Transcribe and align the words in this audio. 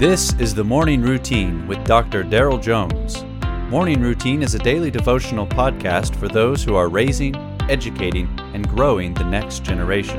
This 0.00 0.32
is 0.38 0.54
the 0.54 0.64
Morning 0.64 1.02
Routine 1.02 1.66
with 1.66 1.84
Dr. 1.84 2.24
Daryl 2.24 2.58
Jones. 2.58 3.22
Morning 3.70 4.00
Routine 4.00 4.42
is 4.42 4.54
a 4.54 4.58
daily 4.58 4.90
devotional 4.90 5.46
podcast 5.46 6.16
for 6.16 6.26
those 6.26 6.64
who 6.64 6.74
are 6.74 6.88
raising, 6.88 7.36
educating, 7.68 8.26
and 8.54 8.66
growing 8.66 9.12
the 9.12 9.24
next 9.24 9.62
generation. 9.62 10.18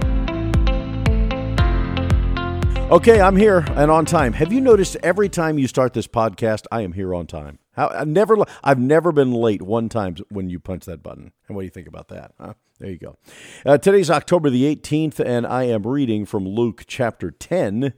Okay, 2.91 3.19
I'm 3.19 3.35
here 3.35 3.65
and 3.69 3.89
on 3.89 4.05
time. 4.05 4.33
Have 4.33 4.53
you 4.53 4.62
noticed 4.62 4.97
every 5.01 5.29
time 5.29 5.57
you 5.57 5.67
start 5.67 5.93
this 5.93 6.05
podcast, 6.05 6.67
I 6.71 6.81
am 6.81 6.93
here 6.93 7.15
on 7.15 7.25
time? 7.25 7.57
How, 7.71 7.87
I 7.87 8.03
never, 8.03 8.37
I've 8.63 8.77
never 8.77 9.11
been 9.11 9.31
late 9.31 9.63
one 9.63 9.89
time 9.89 10.15
when 10.29 10.47
you 10.47 10.59
punch 10.59 10.85
that 10.85 11.01
button. 11.01 11.31
And 11.47 11.55
what 11.55 11.63
do 11.63 11.65
you 11.65 11.71
think 11.71 11.87
about 11.87 12.09
that? 12.09 12.33
Huh? 12.39 12.53
There 12.77 12.91
you 12.91 12.99
go. 12.99 13.17
Uh, 13.65 13.79
today's 13.79 14.11
October 14.11 14.51
the 14.51 14.75
18th, 14.75 15.19
and 15.19 15.47
I 15.47 15.63
am 15.63 15.87
reading 15.87 16.27
from 16.27 16.48
Luke 16.48 16.84
chapter 16.85 17.31
10 17.31 17.95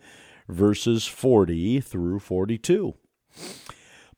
verses 0.53 1.05
40 1.05 1.81
through 1.81 2.19
42. 2.19 2.95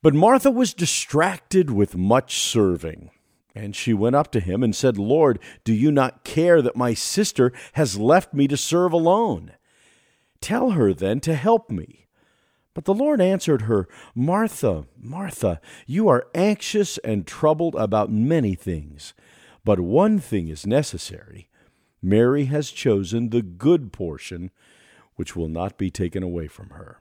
But 0.02 0.14
Martha 0.14 0.52
was 0.52 0.74
distracted 0.74 1.72
with 1.72 1.98
much 1.98 2.40
serving. 2.40 3.10
And 3.56 3.76
she 3.76 3.94
went 3.94 4.16
up 4.16 4.32
to 4.34 4.42
him 4.42 4.62
and 4.62 4.76
said, 4.76 4.98
Lord, 4.98 5.40
do 5.64 5.74
you 5.74 5.92
not 5.92 6.26
care 6.26 6.62
that 6.62 6.76
my 6.76 6.94
sister 6.94 7.54
has 7.74 7.98
left 7.98 8.34
me 8.34 8.48
to 8.50 8.58
serve 8.58 8.92
alone? 8.92 9.54
Tell 10.42 10.72
her 10.72 10.94
then 10.94 11.22
to 11.22 11.34
help 11.36 11.72
me. 11.72 12.06
But 12.76 12.84
the 12.84 12.94
Lord 12.94 13.22
answered 13.22 13.64
her, 13.64 13.88
Martha, 14.14 14.86
Martha, 15.02 15.62
you 15.88 16.10
are 16.10 16.28
anxious 16.36 16.98
and 17.00 17.26
troubled 17.26 17.74
about 17.76 18.12
many 18.12 18.54
things, 18.54 19.14
but 19.64 19.80
one 19.80 20.20
thing 20.20 20.50
is 20.50 20.68
necessary. 20.68 21.48
Mary 22.02 22.46
has 22.46 22.70
chosen 22.70 23.30
the 23.30 23.42
good 23.42 23.94
portion 23.94 24.52
which 25.16 25.36
will 25.36 25.48
not 25.48 25.78
be 25.78 25.90
taken 25.90 26.24
away 26.24 26.48
from 26.48 26.70
her. 26.72 27.00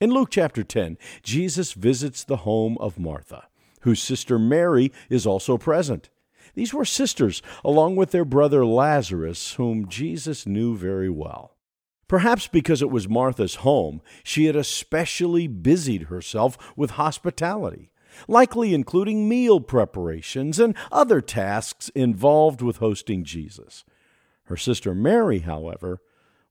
In 0.00 0.10
Luke 0.10 0.28
chapter 0.30 0.64
10, 0.64 0.98
Jesus 1.22 1.72
visits 1.72 2.24
the 2.24 2.38
home 2.38 2.76
of 2.80 2.98
Martha, 2.98 3.48
whose 3.82 4.02
sister 4.02 4.38
Mary 4.38 4.92
is 5.08 5.26
also 5.26 5.56
present. 5.56 6.10
These 6.54 6.74
were 6.74 6.84
sisters, 6.84 7.42
along 7.64 7.96
with 7.96 8.10
their 8.10 8.24
brother 8.24 8.66
Lazarus, 8.66 9.54
whom 9.54 9.88
Jesus 9.88 10.46
knew 10.46 10.76
very 10.76 11.10
well. 11.10 11.56
Perhaps 12.08 12.48
because 12.48 12.82
it 12.82 12.90
was 12.90 13.08
Martha's 13.08 13.56
home, 13.56 14.00
she 14.22 14.44
had 14.46 14.56
especially 14.56 15.46
busied 15.46 16.04
herself 16.04 16.58
with 16.76 16.92
hospitality, 16.92 17.90
likely 18.28 18.74
including 18.74 19.28
meal 19.28 19.60
preparations 19.60 20.58
and 20.58 20.76
other 20.92 21.20
tasks 21.20 21.88
involved 21.90 22.62
with 22.62 22.76
hosting 22.76 23.24
Jesus. 23.24 23.84
Her 24.44 24.56
sister 24.56 24.94
Mary, 24.94 25.40
however, 25.40 26.00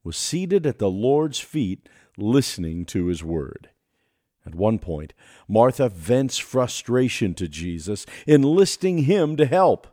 was 0.03 0.17
seated 0.17 0.65
at 0.65 0.79
the 0.79 0.89
Lord's 0.89 1.39
feet 1.39 1.87
listening 2.17 2.85
to 2.85 3.07
his 3.07 3.23
word. 3.23 3.69
At 4.45 4.55
one 4.55 4.79
point, 4.79 5.13
Martha 5.47 5.89
vents 5.89 6.37
frustration 6.37 7.33
to 7.35 7.47
Jesus, 7.47 8.05
enlisting 8.27 8.99
him 8.99 9.37
to 9.37 9.45
help. 9.45 9.87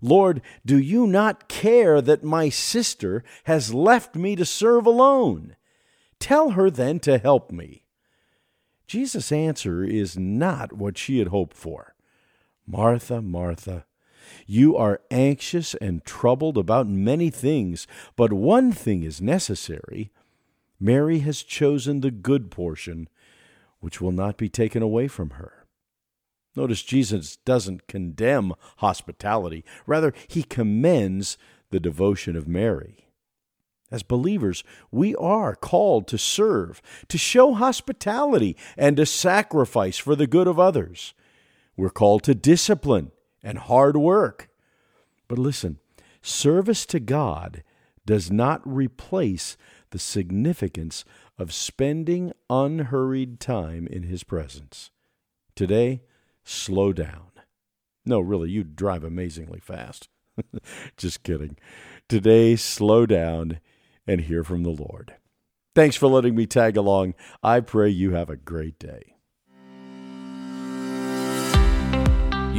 Lord, 0.00 0.40
do 0.64 0.78
you 0.78 1.06
not 1.06 1.48
care 1.48 2.00
that 2.00 2.24
my 2.24 2.48
sister 2.48 3.22
has 3.44 3.74
left 3.74 4.16
me 4.16 4.34
to 4.36 4.46
serve 4.46 4.86
alone? 4.86 5.56
Tell 6.18 6.50
her 6.50 6.70
then 6.70 6.98
to 7.00 7.18
help 7.18 7.52
me. 7.52 7.84
Jesus' 8.86 9.30
answer 9.30 9.84
is 9.84 10.18
not 10.18 10.72
what 10.72 10.96
she 10.96 11.18
had 11.18 11.28
hoped 11.28 11.56
for. 11.56 11.94
Martha, 12.66 13.20
Martha, 13.20 13.84
you 14.46 14.76
are 14.76 15.00
anxious 15.10 15.74
and 15.74 16.04
troubled 16.04 16.58
about 16.58 16.88
many 16.88 17.30
things, 17.30 17.86
but 18.16 18.32
one 18.32 18.72
thing 18.72 19.02
is 19.02 19.20
necessary. 19.20 20.10
Mary 20.78 21.20
has 21.20 21.42
chosen 21.42 22.00
the 22.00 22.10
good 22.10 22.50
portion, 22.50 23.08
which 23.80 24.00
will 24.00 24.12
not 24.12 24.36
be 24.36 24.48
taken 24.48 24.82
away 24.82 25.08
from 25.08 25.30
her. 25.30 25.66
Notice 26.56 26.82
Jesus 26.82 27.36
doesn't 27.36 27.86
condemn 27.86 28.54
hospitality, 28.78 29.64
rather, 29.86 30.12
he 30.26 30.42
commends 30.42 31.38
the 31.70 31.80
devotion 31.80 32.36
of 32.36 32.48
Mary. 32.48 33.06
As 33.90 34.02
believers, 34.02 34.62
we 34.90 35.16
are 35.16 35.54
called 35.56 36.06
to 36.08 36.18
serve, 36.18 36.80
to 37.08 37.18
show 37.18 37.54
hospitality, 37.54 38.56
and 38.76 38.96
to 38.96 39.06
sacrifice 39.06 39.98
for 39.98 40.14
the 40.14 40.26
good 40.26 40.46
of 40.46 40.58
others. 40.58 41.14
We're 41.76 41.90
called 41.90 42.22
to 42.24 42.34
discipline 42.34 43.10
and 43.42 43.58
hard 43.58 43.96
work. 43.96 44.48
But 45.28 45.38
listen, 45.38 45.78
service 46.22 46.86
to 46.86 47.00
God 47.00 47.62
does 48.06 48.30
not 48.30 48.60
replace 48.64 49.56
the 49.90 49.98
significance 49.98 51.04
of 51.38 51.52
spending 51.52 52.32
unhurried 52.48 53.40
time 53.40 53.86
in 53.86 54.04
His 54.04 54.24
presence. 54.24 54.90
Today, 55.54 56.02
slow 56.44 56.92
down. 56.92 57.30
No, 58.04 58.20
really, 58.20 58.50
you 58.50 58.64
drive 58.64 59.04
amazingly 59.04 59.60
fast. 59.60 60.08
Just 60.96 61.22
kidding. 61.22 61.56
Today, 62.08 62.56
slow 62.56 63.06
down 63.06 63.60
and 64.06 64.22
hear 64.22 64.42
from 64.42 64.62
the 64.62 64.70
Lord. 64.70 65.14
Thanks 65.74 65.96
for 65.96 66.08
letting 66.08 66.34
me 66.34 66.46
tag 66.46 66.76
along. 66.76 67.14
I 67.42 67.60
pray 67.60 67.90
you 67.90 68.12
have 68.12 68.30
a 68.30 68.36
great 68.36 68.78
day. 68.78 69.14